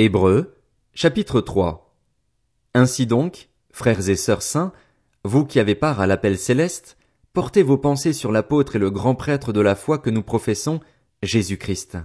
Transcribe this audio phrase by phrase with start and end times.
[0.00, 0.54] Hébreux,
[0.94, 1.92] chapitre 3.
[2.72, 4.72] Ainsi donc, frères et sœurs saints,
[5.24, 6.96] vous qui avez part à l'appel céleste,
[7.32, 10.78] portez vos pensées sur l'apôtre et le grand prêtre de la foi que nous professons,
[11.24, 11.98] Jésus-Christ.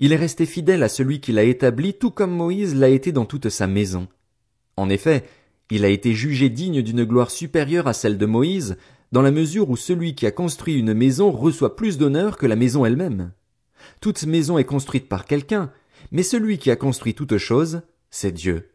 [0.00, 3.26] Il est resté fidèle à celui qui l'a établi tout comme Moïse l'a été dans
[3.26, 4.08] toute sa maison.
[4.78, 5.24] En effet,
[5.70, 8.78] il a été jugé digne d'une gloire supérieure à celle de Moïse,
[9.12, 12.56] dans la mesure où celui qui a construit une maison reçoit plus d'honneur que la
[12.56, 13.32] maison elle-même.
[14.00, 15.70] Toute maison est construite par quelqu'un,
[16.10, 18.70] mais celui qui a construit toute chose, c'est Dieu.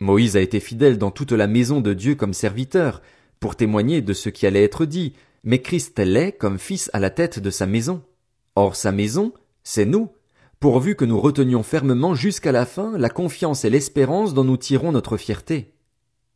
[0.00, 3.02] Moïse a été fidèle dans toute la maison de Dieu comme serviteur,
[3.40, 7.10] pour témoigner de ce qui allait être dit, mais Christ l'est comme fils à la
[7.10, 8.02] tête de sa maison.
[8.54, 9.32] Or sa maison,
[9.64, 10.10] c'est nous,
[10.60, 14.92] pourvu que nous retenions fermement jusqu'à la fin la confiance et l'espérance dont nous tirons
[14.92, 15.74] notre fierté.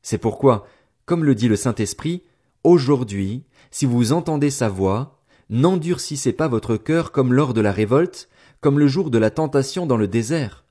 [0.03, 0.67] C'est pourquoi,
[1.05, 2.23] comme le dit le Saint-Esprit,
[2.65, 8.29] aujourd'hui, si vous entendez sa voix, n'endurcissez pas votre cœur comme lors de la révolte,
[8.67, 10.65] comme le jour de la tentation dans le désert.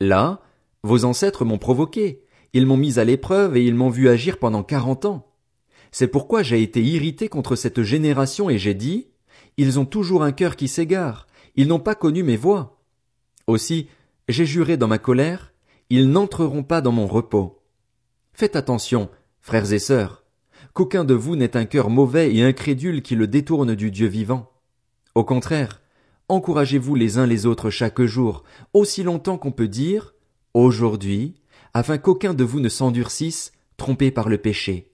[0.00, 0.40] Là,
[0.82, 4.64] vos ancêtres m'ont provoqué, ils m'ont mis à l'épreuve et ils m'ont vu agir pendant
[4.64, 5.32] quarante ans.
[5.92, 9.06] C'est pourquoi j'ai été irrité contre cette génération et j'ai dit,
[9.58, 12.80] ils ont toujours un cœur qui s'égare, ils n'ont pas connu mes voies.
[13.46, 13.86] Aussi,
[14.26, 15.52] j'ai juré dans ma colère,
[15.88, 17.62] ils n'entreront pas dans mon repos.
[18.32, 19.08] Faites attention,
[19.40, 20.24] frères et sœurs,
[20.72, 24.50] qu'aucun de vous n'ait un cœur mauvais et incrédule qui le détourne du Dieu vivant.
[25.14, 25.80] Au contraire,
[26.28, 30.14] encouragez-vous les uns les autres chaque jour, aussi longtemps qu'on peut dire
[30.54, 31.34] aujourd'hui,
[31.74, 34.90] afin qu'aucun de vous ne s'endurcisse, trompé par le péché.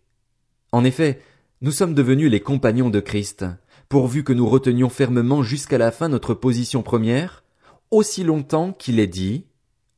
[0.72, 1.20] En effet,
[1.60, 3.44] nous sommes devenus les compagnons de Christ,
[3.88, 7.44] pourvu que nous retenions fermement jusqu'à la fin notre position première,
[7.90, 9.46] aussi longtemps qu'il est dit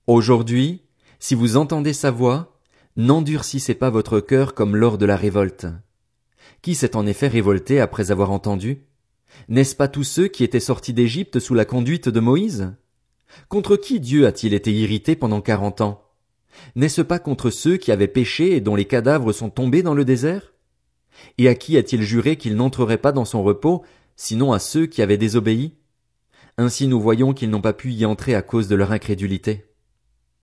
[0.06, 0.82] Aujourd'hui,
[1.18, 2.58] si vous entendez sa voix,
[2.96, 5.66] n'endurcissez pas votre cœur comme lors de la révolte.
[6.60, 8.84] Qui s'est en effet révolté après avoir entendu?
[9.48, 12.74] N'est-ce pas tous ceux qui étaient sortis d'Égypte sous la conduite de Moïse?
[13.48, 16.02] Contre qui Dieu a-t-il été irrité pendant quarante ans?
[16.76, 20.04] N'est-ce pas contre ceux qui avaient péché et dont les cadavres sont tombés dans le
[20.04, 20.52] désert?
[21.38, 23.84] Et à qui a-t-il juré qu'il n'entrerait pas dans son repos,
[24.16, 25.74] sinon à ceux qui avaient désobéi?
[26.56, 29.73] Ainsi nous voyons qu'ils n'ont pas pu y entrer à cause de leur incrédulité.